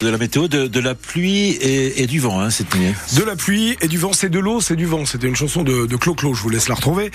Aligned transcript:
De 0.00 0.10
la 0.10 0.16
météo, 0.18 0.46
de, 0.46 0.68
de 0.68 0.78
la 0.78 0.94
pluie 0.94 1.58
et, 1.60 2.06
du 2.06 2.20
vent 2.20 2.38
hein, 2.38 2.50
cette 2.50 2.72
nuit. 2.76 2.94
De 3.16 3.24
la 3.24 3.34
pluie 3.34 3.76
et 3.80 3.88
du 3.88 3.98
vent, 3.98 4.12
c'est 4.12 4.28
de 4.28 4.38
l'eau, 4.38 4.60
c'est 4.60 4.76
du 4.76 4.86
vent. 4.86 5.04
C'était 5.04 5.26
une 5.26 5.34
chanson 5.34 5.64
de, 5.64 5.86
de 5.86 5.96
Clo-Clo, 5.96 6.34
je 6.34 6.40
vous 6.40 6.50
laisse 6.50 6.68
la 6.68 6.76
retrouver. 6.76 7.10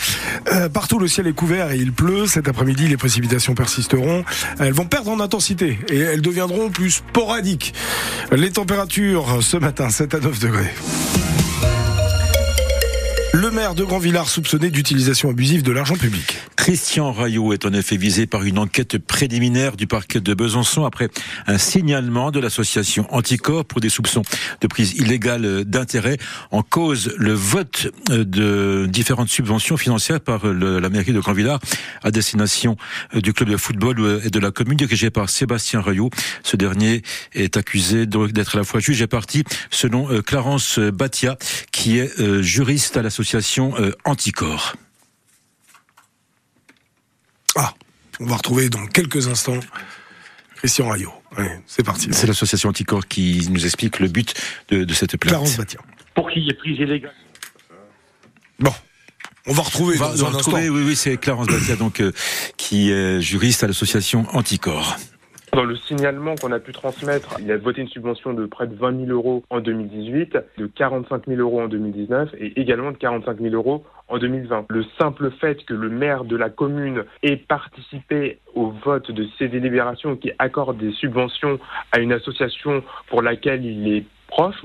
Euh, 0.51 0.67
partout, 0.67 0.99
le 0.99 1.07
ciel 1.07 1.25
est 1.27 1.33
couvert 1.33 1.71
et 1.71 1.77
il 1.77 1.93
pleut. 1.93 2.27
Cet 2.27 2.49
après-midi, 2.49 2.89
les 2.89 2.97
précipitations 2.97 3.55
persisteront. 3.55 4.25
Elles 4.59 4.73
vont 4.73 4.83
perdre 4.83 5.11
en 5.11 5.21
intensité 5.21 5.79
et 5.89 5.97
elles 5.97 6.21
deviendront 6.21 6.69
plus 6.71 6.91
sporadiques. 6.91 7.73
Les 8.33 8.51
températures 8.51 9.41
ce 9.41 9.55
matin, 9.55 9.89
7 9.89 10.15
à 10.15 10.19
9 10.19 10.39
degrés. 10.39 10.73
Le 13.31 13.49
maire 13.49 13.75
de 13.75 13.85
Grand-Villard 13.85 14.27
soupçonné 14.27 14.69
d'utilisation 14.69 15.29
abusive 15.29 15.63
de 15.63 15.71
l'argent 15.71 15.95
public. 15.95 16.37
Christian 16.63 17.11
Rayot 17.11 17.51
est 17.51 17.65
en 17.65 17.73
effet 17.73 17.97
visé 17.97 18.25
par 18.25 18.43
une 18.45 18.57
enquête 18.57 18.97
préliminaire 18.97 19.75
du 19.75 19.85
parquet 19.85 20.21
de 20.21 20.33
Besançon 20.33 20.85
après 20.85 21.09
un 21.45 21.57
signalement 21.57 22.31
de 22.31 22.39
l'association 22.39 23.05
Anticorps 23.13 23.65
pour 23.65 23.81
des 23.81 23.89
soupçons 23.89 24.21
de 24.61 24.67
prise 24.67 24.93
illégale 24.93 25.65
d'intérêt 25.65 26.17
en 26.51 26.63
cause 26.63 27.15
le 27.17 27.33
vote 27.33 27.89
de 28.09 28.87
différentes 28.89 29.27
subventions 29.27 29.75
financières 29.75 30.21
par 30.21 30.45
la 30.45 30.87
mairie 30.87 31.11
de 31.11 31.19
Grand-Villard 31.19 31.59
à 32.01 32.11
destination 32.11 32.77
du 33.13 33.33
club 33.33 33.49
de 33.49 33.57
football 33.57 34.21
et 34.23 34.29
de 34.29 34.39
la 34.39 34.51
commune 34.51 34.77
dirigée 34.77 35.09
par 35.09 35.29
Sébastien 35.29 35.81
Rayot. 35.81 36.11
Ce 36.43 36.55
dernier 36.55 37.01
est 37.33 37.57
accusé 37.57 38.05
d'être 38.05 38.55
à 38.55 38.59
la 38.59 38.63
fois 38.63 38.79
juge 38.79 39.01
et 39.01 39.07
parti 39.07 39.43
selon 39.69 40.09
euh, 40.09 40.21
Clarence 40.21 40.79
Batia 40.79 41.37
qui 41.73 41.99
est 41.99 42.21
euh, 42.21 42.41
juriste 42.41 42.95
à 42.95 43.01
l'association 43.01 43.73
euh, 43.79 43.91
Anticorps. 44.05 44.77
Ah, 47.55 47.73
on 48.19 48.25
va 48.25 48.35
retrouver 48.37 48.69
dans 48.69 48.85
quelques 48.87 49.27
instants 49.27 49.59
Christian 50.57 50.89
Rayot. 50.89 51.11
c'est 51.65 51.85
parti. 51.85 52.07
C'est 52.11 52.27
l'association 52.27 52.69
Anticorps 52.69 53.07
qui 53.07 53.47
nous 53.51 53.65
explique 53.65 53.99
le 53.99 54.07
but 54.07 54.33
de, 54.69 54.83
de 54.83 54.93
cette 54.93 55.17
plainte. 55.17 55.31
Clarence 55.33 55.57
Batia. 55.57 55.79
Pour 56.15 56.29
qu'il 56.29 56.43
y 56.43 56.49
ait 56.49 56.53
prise 56.53 56.79
illégale. 56.79 57.13
Bon. 58.59 58.71
On 59.45 59.51
va 59.51 59.63
retrouver. 59.63 59.95
On 59.97 59.99
va, 59.99 60.15
dans 60.15 60.25
un 60.25 60.29
retrouver, 60.29 60.61
instant. 60.61 60.73
oui, 60.73 60.83
oui, 60.87 60.95
c'est 60.95 61.17
Clarence 61.17 61.47
Batia, 61.47 61.75
donc, 61.75 61.99
euh, 61.99 62.13
qui 62.55 62.91
est 62.91 63.19
juriste 63.19 63.63
à 63.63 63.67
l'association 63.67 64.25
Anticorps. 64.33 64.95
Dans 65.51 65.65
le 65.65 65.75
signalement 65.77 66.33
qu'on 66.35 66.51
a 66.51 66.59
pu 66.59 66.71
transmettre, 66.71 67.35
il 67.39 67.51
a 67.51 67.57
voté 67.57 67.81
une 67.81 67.87
subvention 67.87 68.33
de 68.33 68.47
près 68.47 68.65
de 68.65 68.75
20 68.75 69.05
000 69.05 69.11
euros 69.11 69.43
en 69.51 69.59
2018, 69.59 70.37
de 70.57 70.65
45 70.65 71.27
000 71.27 71.39
euros 71.41 71.61
en 71.61 71.67
2019 71.67 72.29
et 72.39 72.59
également 72.59 72.91
de 72.91 72.97
45 72.97 73.39
000 73.39 73.53
euros 73.53 73.85
en 74.07 74.17
2020. 74.17 74.65
Le 74.69 74.85
simple 74.99 75.31
fait 75.31 75.63
que 75.65 75.73
le 75.73 75.89
maire 75.89 76.23
de 76.23 76.35
la 76.35 76.49
commune 76.49 77.03
ait 77.21 77.37
participé 77.37 78.39
au 78.53 78.71
vote 78.71 79.11
de 79.11 79.27
ces 79.37 79.47
délibérations 79.47 80.15
qui 80.15 80.31
accordent 80.39 80.77
des 80.77 80.91
subventions 80.91 81.59
à 81.91 81.99
une 81.99 82.11
association 82.11 82.83
pour 83.07 83.21
laquelle 83.21 83.65
il 83.65 83.87
est 83.87 84.05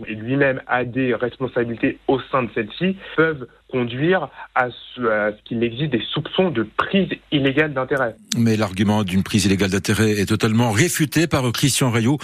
et 0.06 0.14
lui-même 0.14 0.62
a 0.66 0.84
des 0.84 1.14
responsabilités 1.14 1.98
au 2.08 2.20
sein 2.32 2.44
de 2.44 2.50
celle-ci 2.54 2.96
peuvent 3.16 3.46
conduire 3.70 4.28
à 4.54 4.68
ce, 4.70 5.02
ce 5.02 5.42
qu'il 5.44 5.62
existe 5.62 5.92
des 5.92 6.02
soupçons 6.12 6.50
de 6.50 6.66
prise 6.76 7.08
illégale 7.30 7.74
d'intérêt. 7.74 8.14
Mais 8.38 8.56
l'argument 8.56 9.04
d'une 9.04 9.22
prise 9.22 9.44
illégale 9.44 9.70
d'intérêt 9.70 10.12
est 10.12 10.26
totalement 10.26 10.70
réfuté 10.70 11.26
par 11.26 11.50
Christian 11.52 11.90
Rayot. 11.90 12.16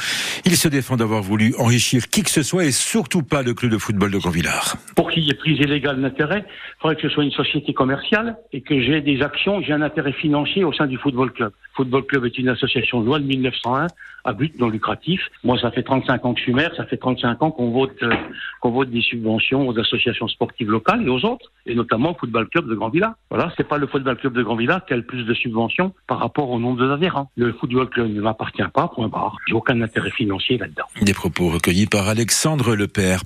Il 0.47 0.57
se 0.57 0.69
défend 0.69 0.97
d'avoir 0.97 1.23
voulu 1.23 1.55
enrichir 1.59 2.09
qui 2.09 2.23
que 2.23 2.31
ce 2.31 2.43
soit 2.43 2.65
et 2.65 2.73
surtout 2.73 3.23
pas 3.23 3.43
le 3.43 3.53
club 3.53 3.73
de 3.73 3.79
football 3.79 4.11
de 4.11 4.19
Grandvillard. 4.19 4.77
Pour 4.97 5.11
qu'il 5.11 5.25
y 5.25 5.31
ait 5.31 5.35
prise 5.35 5.59
illégale 5.59 6.01
d'intérêt, 6.01 6.45
il 6.47 6.81
faudrait 6.81 6.97
que 6.97 7.03
ce 7.03 7.11
soit 7.11 7.25
une 7.25 7.33
société 7.33 7.75
commerciale 7.75 8.37
et 8.53 8.63
que 8.63 8.81
j'ai 8.81 9.03
des 9.03 9.21
actions, 9.21 9.61
j'ai 9.61 9.75
un 9.75 9.83
intérêt 9.83 10.13
financier 10.13 10.65
au 10.65 10.73
sein 10.73 10.87
du 10.87 10.97
football 10.97 11.31
club. 11.31 11.53
Football 11.75 12.05
club 12.07 12.25
est 12.25 12.39
une 12.39 12.49
association 12.49 13.01
de 13.01 13.07
loi 13.07 13.19
de 13.19 13.27
1901 13.27 13.89
à 14.25 14.33
but 14.33 14.59
non 14.59 14.69
lucratif. 14.69 15.21
Moi, 15.43 15.59
ça 15.61 15.71
fait 15.71 15.83
35 15.83 16.25
ans 16.25 16.33
que 16.33 16.39
je 16.39 16.45
suis 16.45 16.55
maire, 16.55 16.73
ça 16.77 16.87
fait 16.87 16.97
35 16.97 17.34
ans 17.43 17.51
qu'on 17.51 17.71
vote, 17.71 18.03
euh, 18.03 18.15
qu'on 18.61 18.71
vote 18.71 18.91
des 18.91 19.01
subventions 19.03 19.69
aux 19.69 19.79
associations 19.79 20.29
sportives 20.29 20.71
locales 20.71 21.03
et 21.07 21.09
aux 21.09 21.25
autres 21.25 21.51
et 21.67 21.75
notamment 21.75 22.13
au 22.13 22.15
football 22.15 22.49
club 22.49 22.69
de 22.69 22.75
Grand 22.75 22.89
Villa. 22.89 23.17
Voilà, 23.31 23.53
c'est 23.57 23.67
pas 23.67 23.79
le 23.79 23.87
football 23.87 24.17
club 24.17 24.35
de 24.35 24.43
Grand 24.43 24.57
Villa 24.57 24.83
qui 24.87 24.93
a 24.93 24.97
le 24.97 25.03
plus 25.03 25.25
de 25.25 25.35
subventions 25.35 25.93
par 26.07 26.19
rapport 26.19 26.51
au 26.51 26.59
nombre 26.59 26.87
d'adhérents. 26.87 27.31
Le 27.37 27.53
football 27.53 27.89
club 27.89 28.13
ne 28.13 28.21
m'appartient 28.21 28.63
pas, 28.73 28.89
point 28.89 29.09
barre. 29.09 29.37
J'ai 29.47 29.55
aucun 29.55 29.81
intérêt 29.81 30.11
financier 30.11 30.59
là-dedans. 30.59 30.85
Des 31.03 31.15
propos 31.15 31.49
recueillis 31.49 31.87
par 31.87 32.09
Alexandre 32.09 32.75
Lepère. 32.75 33.21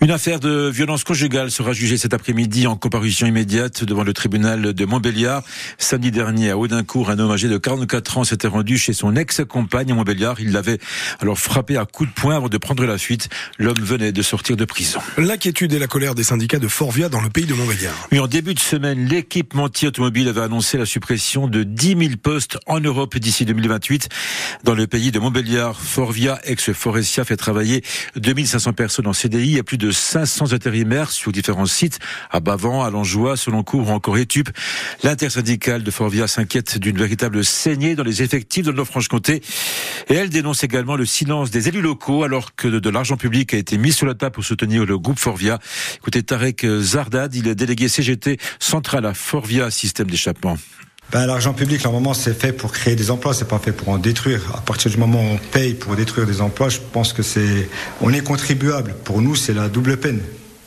Une 0.00 0.12
affaire 0.12 0.38
de 0.38 0.68
violence 0.68 1.02
conjugale 1.02 1.50
sera 1.50 1.72
jugée 1.72 1.98
cet 1.98 2.14
après-midi 2.14 2.68
en 2.68 2.76
comparution 2.76 3.26
immédiate 3.26 3.82
devant 3.82 4.04
le 4.04 4.12
tribunal 4.12 4.72
de 4.72 4.84
Montbéliard. 4.84 5.42
Samedi 5.76 6.12
dernier, 6.12 6.50
à 6.50 6.56
Audincourt, 6.56 7.10
un 7.10 7.18
homme 7.18 7.32
âgé 7.32 7.48
de 7.48 7.58
44 7.58 8.18
ans 8.18 8.22
s'était 8.22 8.46
rendu 8.46 8.78
chez 8.78 8.92
son 8.92 9.16
ex-compagne 9.16 9.90
à 9.90 9.96
Montbéliard. 9.96 10.36
Il 10.38 10.52
l'avait 10.52 10.78
alors 11.18 11.36
frappé 11.36 11.76
à 11.76 11.84
coups 11.84 12.10
de 12.10 12.14
poing 12.14 12.36
avant 12.36 12.48
de 12.48 12.56
prendre 12.58 12.86
la 12.86 12.96
fuite. 12.96 13.28
L'homme 13.58 13.80
venait 13.80 14.12
de 14.12 14.22
sortir 14.22 14.56
de 14.56 14.64
prison. 14.64 15.00
L'inquiétude 15.16 15.72
et 15.72 15.80
la 15.80 15.88
colère 15.88 16.14
des 16.14 16.22
syndicats 16.22 16.60
de 16.60 16.68
Forvia 16.68 17.08
dans 17.08 17.20
le 17.20 17.28
pays 17.28 17.46
de 17.46 17.54
Montbéliard. 17.54 18.08
Oui, 18.12 18.20
en 18.20 18.28
début 18.28 18.54
de 18.54 18.60
semaine, 18.60 19.04
l'équipementier 19.08 19.88
automobile 19.88 20.28
avait 20.28 20.42
annoncé 20.42 20.78
la 20.78 20.86
suppression 20.86 21.48
de 21.48 21.64
10 21.64 21.88
000 21.98 22.00
postes 22.22 22.56
en 22.68 22.78
Europe 22.78 23.18
d'ici 23.18 23.44
2028. 23.44 24.08
Dans 24.62 24.74
le 24.74 24.86
pays 24.86 25.10
de 25.10 25.18
Montbéliard, 25.18 25.74
Forvia, 25.74 26.38
ex-Forestia, 26.44 27.24
fait 27.24 27.36
travailler 27.36 27.82
2500 28.14 28.74
personnes 28.74 29.08
en 29.08 29.12
CDI 29.12 29.56
et 29.56 29.64
plus 29.64 29.76
de 29.76 29.87
500 29.90 30.52
intérimaires 30.52 31.10
sur 31.10 31.32
différents 31.32 31.66
sites 31.66 31.98
à 32.30 32.40
Bavant, 32.40 32.84
à 32.84 32.90
Langeois, 32.90 33.36
Seloncourt 33.36 33.88
ou 33.88 33.90
encore 33.90 34.18
Étup. 34.18 34.48
L'intersyndicale 35.02 35.82
de 35.82 35.90
Forvia 35.90 36.26
s'inquiète 36.26 36.78
d'une 36.78 36.98
véritable 36.98 37.44
saignée 37.44 37.94
dans 37.94 38.04
les 38.04 38.22
effectifs 38.22 38.64
de 38.64 38.72
Nord-Franche-Comté 38.72 39.42
et 40.08 40.14
elle 40.14 40.30
dénonce 40.30 40.64
également 40.64 40.96
le 40.96 41.04
silence 41.04 41.50
des 41.50 41.68
élus 41.68 41.82
locaux 41.82 42.24
alors 42.24 42.54
que 42.54 42.68
de 42.68 42.90
l'argent 42.90 43.16
public 43.16 43.54
a 43.54 43.56
été 43.56 43.78
mis 43.78 43.92
sur 43.92 44.06
la 44.06 44.14
table 44.14 44.34
pour 44.34 44.44
soutenir 44.44 44.84
le 44.84 44.98
groupe 44.98 45.18
Forvia. 45.18 45.58
Écoutez 45.96 46.22
Tarek 46.22 46.66
Zardad, 46.80 47.34
il 47.34 47.48
est 47.48 47.54
délégué 47.54 47.88
CGT 47.88 48.38
central 48.58 49.06
à 49.06 49.14
Forvia 49.14 49.70
Système 49.70 50.10
d'échappement. 50.10 50.56
Ben, 51.10 51.24
l'argent 51.24 51.54
public, 51.54 51.82
normalement, 51.84 52.12
c'est 52.12 52.38
fait 52.38 52.52
pour 52.52 52.70
créer 52.70 52.94
des 52.94 53.10
emplois, 53.10 53.32
c'est 53.32 53.48
pas 53.48 53.58
fait 53.58 53.72
pour 53.72 53.88
en 53.88 53.96
détruire. 53.96 54.42
À 54.54 54.60
partir 54.60 54.90
du 54.90 54.98
moment 54.98 55.18
où 55.18 55.34
on 55.34 55.38
paye 55.38 55.72
pour 55.72 55.96
détruire 55.96 56.26
des 56.26 56.42
emplois, 56.42 56.68
je 56.68 56.80
pense 56.92 57.14
que 57.14 57.22
c'est, 57.22 57.70
on 58.02 58.12
est 58.12 58.20
contribuable. 58.20 58.94
Pour 59.04 59.22
nous, 59.22 59.34
c'est 59.34 59.54
la 59.54 59.70
double 59.70 59.96
peine. 59.96 60.20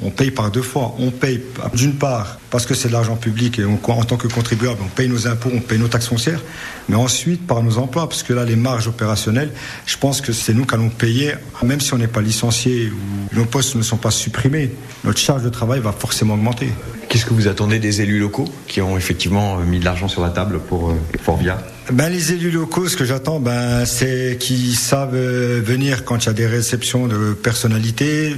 On 0.03 0.09
paye 0.09 0.31
par 0.31 0.49
deux 0.49 0.63
fois. 0.63 0.95
On 0.97 1.11
paye 1.11 1.41
d'une 1.75 1.93
part 1.93 2.39
parce 2.49 2.65
que 2.65 2.73
c'est 2.73 2.87
de 2.87 2.93
l'argent 2.93 3.17
public 3.17 3.59
et 3.59 3.65
on, 3.65 3.79
en 3.87 4.03
tant 4.03 4.17
que 4.17 4.27
contribuable, 4.27 4.79
on 4.83 4.87
paye 4.87 5.07
nos 5.07 5.27
impôts, 5.27 5.51
on 5.53 5.59
paye 5.59 5.77
nos 5.77 5.87
taxes 5.87 6.07
foncières, 6.07 6.41
mais 6.89 6.95
ensuite 6.95 7.45
par 7.45 7.61
nos 7.61 7.77
emplois, 7.77 8.09
parce 8.09 8.23
que 8.23 8.33
là, 8.33 8.43
les 8.43 8.55
marges 8.55 8.87
opérationnelles, 8.87 9.51
je 9.85 9.97
pense 9.97 10.21
que 10.21 10.33
c'est 10.33 10.55
nous 10.55 10.65
qui 10.65 10.73
allons 10.73 10.89
payer, 10.89 11.35
même 11.61 11.79
si 11.79 11.93
on 11.93 11.99
n'est 11.99 12.07
pas 12.07 12.21
licencié 12.21 12.89
ou 12.89 13.35
nos 13.35 13.45
postes 13.45 13.75
ne 13.75 13.83
sont 13.83 13.97
pas 13.97 14.09
supprimés, 14.09 14.71
notre 15.03 15.19
charge 15.19 15.43
de 15.43 15.49
travail 15.49 15.81
va 15.81 15.91
forcément 15.91 16.33
augmenter. 16.33 16.71
Qu'est-ce 17.11 17.25
que 17.25 17.33
vous 17.33 17.49
attendez 17.49 17.77
des 17.77 17.99
élus 17.99 18.19
locaux 18.19 18.47
qui 18.67 18.79
ont 18.79 18.95
effectivement 18.95 19.57
mis 19.57 19.79
de 19.79 19.83
l'argent 19.83 20.07
sur 20.07 20.21
la 20.21 20.29
table 20.29 20.61
pour 20.61 20.91
euh, 20.91 20.93
Forvia 21.21 21.61
ben, 21.91 22.07
les 22.07 22.31
élus 22.31 22.51
locaux, 22.51 22.87
ce 22.87 22.95
que 22.95 23.03
j'attends, 23.03 23.41
ben, 23.41 23.83
c'est 23.85 24.37
qu'ils 24.39 24.77
savent 24.77 25.17
venir 25.17 26.05
quand 26.05 26.23
il 26.23 26.27
y 26.27 26.29
a 26.29 26.33
des 26.33 26.47
réceptions 26.47 27.07
de 27.07 27.33
personnalités, 27.33 28.37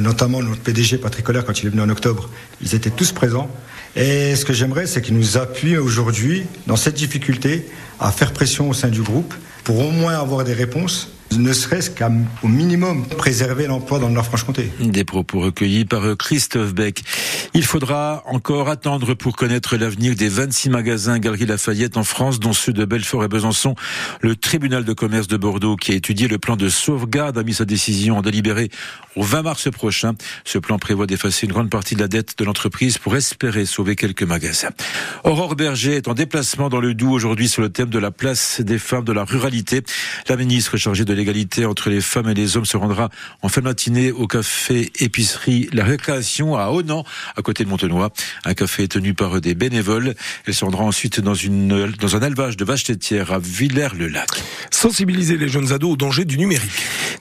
notamment 0.00 0.42
notre 0.42 0.62
PDG 0.62 0.96
Patrick 0.96 1.26
Colère 1.26 1.44
quand 1.44 1.62
il 1.62 1.66
est 1.66 1.68
venu 1.68 1.82
en 1.82 1.90
octobre. 1.90 2.30
Ils 2.62 2.74
étaient 2.74 2.88
tous 2.88 3.12
présents. 3.12 3.50
Et 3.96 4.34
ce 4.34 4.46
que 4.46 4.54
j'aimerais, 4.54 4.86
c'est 4.86 5.02
qu'ils 5.02 5.18
nous 5.18 5.36
appuient 5.36 5.76
aujourd'hui 5.76 6.44
dans 6.66 6.76
cette 6.76 6.94
difficulté 6.94 7.66
à 7.98 8.10
faire 8.12 8.32
pression 8.32 8.70
au 8.70 8.72
sein 8.72 8.88
du 8.88 9.02
groupe 9.02 9.34
pour 9.62 9.78
au 9.78 9.90
moins 9.90 10.18
avoir 10.18 10.44
des 10.44 10.54
réponses 10.54 11.10
ne 11.36 11.52
serait-ce 11.52 11.90
qu'au 11.90 12.48
minimum 12.48 13.06
préserver 13.06 13.66
l'emploi 13.66 13.98
dans 13.98 14.08
le 14.08 14.14
Nord-Franche-Comté. 14.14 14.70
Des 14.80 15.04
propos 15.04 15.40
recueillis 15.40 15.84
par 15.84 16.16
Christophe 16.16 16.74
Beck. 16.74 17.02
Il 17.54 17.64
faudra 17.64 18.22
encore 18.26 18.68
attendre 18.68 19.14
pour 19.14 19.36
connaître 19.36 19.76
l'avenir 19.76 20.14
des 20.14 20.28
26 20.28 20.70
magasins 20.70 21.18
Galerie 21.18 21.46
Lafayette 21.46 21.96
en 21.96 22.04
France, 22.04 22.40
dont 22.40 22.52
ceux 22.52 22.72
de 22.72 22.84
Belfort 22.84 23.24
et 23.24 23.28
Besançon. 23.28 23.74
Le 24.20 24.36
tribunal 24.36 24.84
de 24.84 24.92
commerce 24.92 25.28
de 25.28 25.36
Bordeaux, 25.36 25.76
qui 25.76 25.92
a 25.92 25.94
étudié 25.94 26.28
le 26.28 26.38
plan 26.38 26.56
de 26.56 26.68
sauvegarde, 26.68 27.38
a 27.38 27.42
mis 27.42 27.54
sa 27.54 27.64
décision 27.64 28.18
en 28.18 28.22
délibéré 28.22 28.70
au 29.16 29.22
20 29.22 29.42
mars 29.42 29.70
prochain. 29.70 30.14
Ce 30.44 30.58
plan 30.58 30.78
prévoit 30.78 31.06
d'effacer 31.06 31.46
une 31.46 31.52
grande 31.52 31.70
partie 31.70 31.94
de 31.94 32.00
la 32.00 32.08
dette 32.08 32.38
de 32.38 32.44
l'entreprise 32.44 32.98
pour 32.98 33.16
espérer 33.16 33.66
sauver 33.66 33.96
quelques 33.96 34.22
magasins. 34.22 34.70
Aurore 35.24 35.56
Berger 35.56 35.96
est 35.96 36.08
en 36.08 36.14
déplacement 36.14 36.68
dans 36.68 36.80
le 36.80 36.94
Doubs 36.94 37.12
aujourd'hui 37.12 37.48
sur 37.48 37.62
le 37.62 37.70
thème 37.70 37.90
de 37.90 37.98
la 37.98 38.10
place 38.10 38.60
des 38.60 38.78
femmes 38.78 39.04
de 39.04 39.12
la 39.12 39.24
ruralité. 39.24 39.82
La 40.28 40.36
ministre 40.36 40.76
chargée 40.76 41.04
de 41.04 41.19
l'égalité 41.20 41.66
entre 41.66 41.90
les 41.90 42.00
femmes 42.00 42.30
et 42.30 42.34
les 42.34 42.56
hommes 42.56 42.64
se 42.64 42.78
rendra 42.78 43.10
en 43.42 43.48
fin 43.48 43.60
de 43.60 43.66
matinée 43.66 44.10
au 44.10 44.26
café 44.26 44.90
épicerie 45.00 45.68
La 45.72 45.84
Récréation 45.84 46.56
à 46.56 46.70
Onan, 46.70 47.04
à 47.36 47.42
côté 47.42 47.62
de 47.64 47.68
Montenoy. 47.68 48.08
Un 48.46 48.54
café 48.54 48.88
tenu 48.88 49.12
par 49.12 49.38
des 49.42 49.54
bénévoles. 49.54 50.14
Elle 50.46 50.54
se 50.54 50.64
rendra 50.64 50.82
ensuite 50.84 51.20
dans 51.20 51.36
un 51.36 52.22
élevage 52.22 52.56
de 52.56 52.64
vaches 52.64 52.88
laitières 52.88 53.32
à 53.32 53.38
Villers-le-Lac. 53.38 54.30
Sensibiliser 54.70 55.36
les 55.36 55.48
jeunes 55.48 55.72
ados 55.72 55.92
au 55.92 55.96
danger 55.96 56.24
du 56.24 56.38
numérique. 56.38 56.70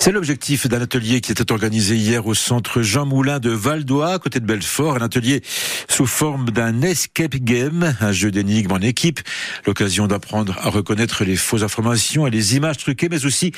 C'est 0.01 0.13
l'objectif 0.13 0.65
d'un 0.65 0.81
atelier 0.81 1.19
qui 1.19 1.33
était 1.33 1.51
organisé 1.51 1.97
hier 1.97 2.25
au 2.25 2.33
centre 2.33 2.81
Jean 2.81 3.05
Moulin 3.05 3.39
de 3.39 3.49
Valdois, 3.49 4.17
côté 4.17 4.39
de 4.39 4.45
Belfort. 4.45 4.95
Un 4.95 5.01
atelier 5.01 5.41
sous 5.89 6.05
forme 6.05 6.51
d'un 6.51 6.81
escape 6.81 7.35
game, 7.35 7.93
un 7.99 8.13
jeu 8.13 8.31
d'énigmes 8.31 8.71
en 8.71 8.79
équipe. 8.79 9.19
L'occasion 9.67 10.07
d'apprendre 10.07 10.57
à 10.59 10.69
reconnaître 10.69 11.25
les 11.25 11.35
fausses 11.35 11.63
informations 11.63 12.25
et 12.25 12.31
les 12.31 12.55
images 12.55 12.77
truquées, 12.77 13.09
mais 13.09 13.25
aussi 13.25 13.51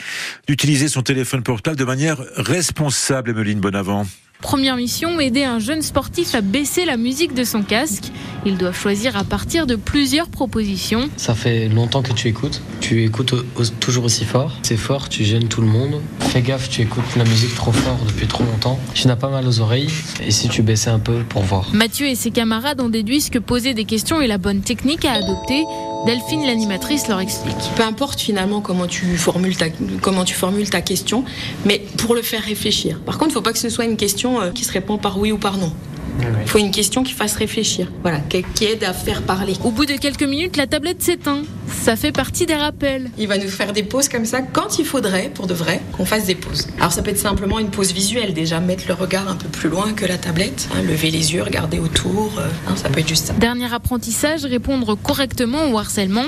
d'utiliser 0.48 0.88
son 0.88 1.04
téléphone 1.04 1.44
portable 1.44 1.78
de 1.78 1.86
manière 1.86 2.18
responsable. 2.38 3.30
Emeline 3.30 3.60
Bonavent. 3.60 4.08
Première 4.42 4.76
mission, 4.76 5.20
aider 5.20 5.44
un 5.44 5.60
jeune 5.60 5.82
sportif 5.82 6.34
à 6.34 6.42
baisser 6.42 6.86
la 6.86 6.98
musique 6.98 7.34
de 7.34 7.44
son 7.44 7.62
casque. 7.62 8.12
Ils 8.46 8.58
doivent 8.58 8.78
choisir 8.78 9.16
à 9.16 9.24
partir 9.24 9.68
de 9.68 9.76
plusieurs 9.76 10.28
propositions. 10.28 11.10
Ça 11.16 11.36
fait 11.36 11.70
longtemps 11.70 12.02
que 12.02 12.12
tu 12.12 12.28
écoutes. 12.28 12.62
Tu 12.80 13.04
écoutes 13.04 13.36
toujours 13.80 14.06
aussi 14.06 14.26
fort. 14.26 14.58
C'est 14.64 14.78
fort, 14.78 15.10
tu 15.10 15.24
gênes 15.24 15.48
tout 15.48 15.62
le 15.62 15.68
monde. 15.68 16.02
Fais 16.20 16.42
gaffe, 16.42 16.70
tu 16.70 16.82
écoutes 16.82 17.16
la 17.16 17.24
musique 17.24 17.54
trop 17.54 17.72
fort 17.72 18.00
depuis 18.08 18.26
trop 18.26 18.44
longtemps. 18.44 18.80
Tu 18.96 19.08
n'as 19.08 19.16
pas 19.16 19.30
mal 19.30 19.48
aux 19.48 19.60
oreilles. 19.60 19.90
Et 20.26 20.32
si 20.32 20.50
tu 20.50 20.64
baissais 20.64 20.90
un 20.90 21.00
peu 21.00 21.20
pour 21.30 21.44
voir 21.44 21.70
Mathieu 21.74 22.08
et 22.08 22.16
ses 22.16 22.32
camarades 22.32 22.82
ont 22.82 22.90
déduit 22.90 23.22
que 23.30 23.40
poser 23.40 23.76
des 23.76 23.86
questions 23.86 24.22
est 24.22 24.28
la 24.28 24.40
bonne 24.40 24.62
technique 24.62 25.06
à 25.06 25.14
adopter. 25.14 25.64
Delphine, 26.06 26.46
l'animatrice, 26.48 27.08
leur 27.08 27.20
explique. 27.20 27.56
Peu 27.76 27.84
importe 27.84 28.20
finalement 28.20 28.60
comment 28.60 28.88
tu 28.88 29.18
formules 29.18 29.56
ta, 29.56 30.82
question, 30.82 31.24
mais 31.66 31.80
pour 31.98 32.16
le 32.16 32.24
faire 32.24 32.42
réfléchir. 32.42 33.00
Par 33.06 33.20
contre, 33.20 33.30
il 33.30 33.34
ne 33.34 33.36
faut 33.36 33.42
pas 33.42 33.54
que 33.54 33.60
ce 33.60 33.70
soit 33.70 33.86
une 33.86 33.98
question 33.98 34.42
euh, 34.42 34.50
qui 34.50 34.64
se 34.64 34.72
répond 34.72 34.98
par 34.98 35.20
oui 35.20 35.32
ou 35.32 35.38
par 35.38 35.58
non. 35.58 35.72
Il 36.20 36.50
faut 36.50 36.60
une 36.60 36.72
question 36.72 37.04
qui 37.04 37.14
fasse 37.14 37.36
réfléchir, 37.36 37.88
voilà, 38.02 38.20
qui 38.20 38.66
aide 38.66 38.84
à 38.84 38.94
faire 38.94 39.22
parler. 39.22 39.54
Au 39.64 39.72
bout 39.72 39.86
de 39.86 39.94
quelques 39.94 40.24
minutes, 40.24 40.58
la 40.58 40.68
tablette 40.68 41.02
s'éteint. 41.02 41.44
Ça 41.82 41.96
fait 41.96 42.12
partie 42.12 42.46
des 42.46 42.56
rappels. 42.56 43.10
Il 43.18 43.28
va 43.28 43.38
nous 43.38 43.48
faire 43.48 43.74
des 43.74 43.84
pauses 43.84 44.10
comme 44.10 44.26
ça 44.26 44.42
quand 44.42 44.78
il 44.78 44.86
faudrait, 44.86 45.32
pour 45.34 45.48
de 45.48 45.54
vrai, 45.54 45.82
qu'on 45.94 46.06
fasse 46.06 46.26
des 46.26 46.36
pauses. 46.36 46.68
Alors 46.80 46.92
ça 46.92 47.02
peut 47.02 47.12
être 47.12 47.18
simplement 47.18 47.60
une 47.60 47.70
pause 47.70 47.94
visuelle, 47.94 48.34
déjà 48.34 48.60
mettre 48.60 48.84
le 48.88 48.94
regard 48.94 49.30
un 49.30 49.36
peu 49.36 49.48
plus 49.48 49.70
loin 49.70 49.94
que 49.94 50.06
la 50.06 50.18
tablette, 50.18 50.68
hein, 50.74 50.82
lever 50.82 51.12
les 51.12 51.34
yeux, 51.34 51.44
regarder 51.44 51.80
autour, 51.80 52.34
euh, 52.38 52.48
hein, 52.68 52.76
ça 52.76 52.90
peut 52.90 53.00
être 53.00 53.08
juste 53.08 53.28
ça. 53.28 53.34
Dernier 53.34 53.74
apprentissage, 53.74 54.46
répondre 54.46 54.96
correctement 54.96 55.72
au 55.72 55.78
harcèlement. 55.78 56.26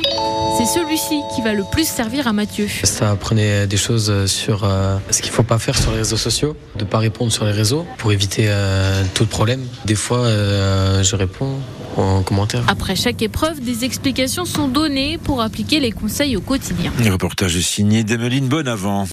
C'est 0.57 0.65
celui-ci 0.65 1.19
qui 1.35 1.41
va 1.41 1.53
le 1.53 1.63
plus 1.71 1.87
servir 1.87 2.27
à 2.27 2.33
Mathieu. 2.33 2.67
Ça 2.83 3.11
apprenait 3.11 3.67
des 3.67 3.77
choses 3.77 4.25
sur 4.27 4.63
euh, 4.63 4.97
ce 5.09 5.21
qu'il 5.21 5.31
ne 5.31 5.35
faut 5.35 5.43
pas 5.43 5.59
faire 5.59 5.77
sur 5.77 5.91
les 5.91 5.97
réseaux 5.97 6.17
sociaux, 6.17 6.55
de 6.75 6.83
ne 6.83 6.89
pas 6.89 6.99
répondre 6.99 7.31
sur 7.31 7.45
les 7.45 7.51
réseaux 7.51 7.85
pour 7.97 8.11
éviter 8.11 8.45
euh, 8.47 9.03
tout 9.13 9.25
problème. 9.25 9.61
Des 9.85 9.95
fois, 9.95 10.19
euh, 10.19 11.03
je 11.03 11.15
réponds 11.15 11.59
en 11.97 12.23
commentaire. 12.23 12.63
Après 12.67 12.95
chaque 12.95 13.21
épreuve, 13.21 13.61
des 13.61 13.85
explications 13.85 14.45
sont 14.45 14.67
données 14.67 15.17
pour 15.17 15.41
appliquer 15.41 15.79
les 15.79 15.91
conseils 15.91 16.35
au 16.35 16.41
quotidien. 16.41 16.91
Un 17.03 17.11
reportage 17.11 17.59
signé 17.59 18.03
d'Emeline 18.03 18.47
Bonavent. 18.47 18.85